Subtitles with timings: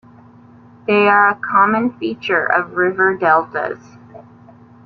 [0.87, 3.77] They are a common feature of river deltas.